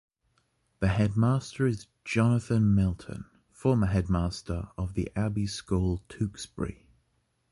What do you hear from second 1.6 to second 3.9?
is Jonathan Milton, former